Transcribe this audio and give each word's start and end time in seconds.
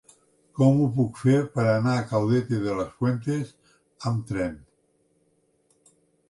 Com 0.59 0.79
ho 0.85 0.85
puc 0.93 1.19
fer 1.23 1.35
per 1.57 1.65
anar 1.73 1.93
a 1.97 2.05
Caudete 2.13 2.61
de 2.63 2.73
las 2.79 2.95
Fuentes 3.03 3.53
amb 4.13 4.25
tren? 4.33 4.57